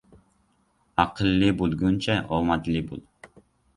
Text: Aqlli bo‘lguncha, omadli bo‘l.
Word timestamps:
Aqlli 1.03 1.51
bo‘lguncha, 1.61 2.17
omadli 2.39 2.83
bo‘l. 2.91 3.05